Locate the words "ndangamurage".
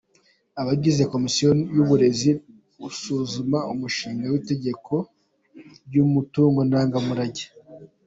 6.67-7.45